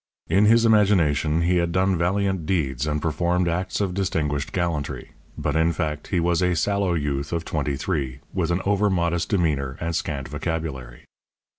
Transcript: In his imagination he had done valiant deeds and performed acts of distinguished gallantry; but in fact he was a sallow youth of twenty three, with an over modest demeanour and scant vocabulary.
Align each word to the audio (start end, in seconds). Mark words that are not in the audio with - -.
In 0.27 0.45
his 0.45 0.65
imagination 0.65 1.43
he 1.43 1.57
had 1.57 1.71
done 1.71 1.95
valiant 1.95 2.47
deeds 2.47 2.87
and 2.87 2.99
performed 2.99 3.47
acts 3.47 3.79
of 3.79 3.93
distinguished 3.93 4.51
gallantry; 4.51 5.11
but 5.37 5.55
in 5.55 5.71
fact 5.71 6.07
he 6.07 6.19
was 6.19 6.41
a 6.41 6.55
sallow 6.55 6.95
youth 6.95 7.31
of 7.31 7.45
twenty 7.45 7.75
three, 7.75 8.17
with 8.33 8.49
an 8.49 8.63
over 8.65 8.89
modest 8.89 9.29
demeanour 9.29 9.77
and 9.79 9.95
scant 9.95 10.27
vocabulary. 10.27 11.05